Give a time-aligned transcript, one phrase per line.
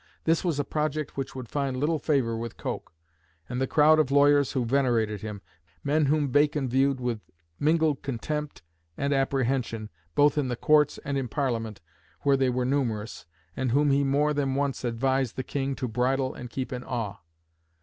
[0.23, 2.91] This was a project which would find little favour with Coke,
[3.47, 5.43] and the crowd of lawyers who venerated him
[5.83, 7.21] men whom Bacon viewed with
[7.59, 8.63] mingled contempt
[8.97, 11.81] and apprehension both in the courts and in Parliament
[12.21, 16.33] where they were numerous, and whom he more than once advised the King to bridle
[16.33, 17.17] and keep "in awe."